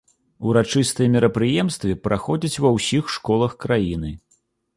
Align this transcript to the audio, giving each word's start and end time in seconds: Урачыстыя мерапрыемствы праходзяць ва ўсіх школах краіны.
Урачыстыя 0.51 1.11
мерапрыемствы 1.15 1.93
праходзяць 2.07 2.61
ва 2.65 2.73
ўсіх 2.77 3.03
школах 3.19 3.53
краіны. 3.69 4.11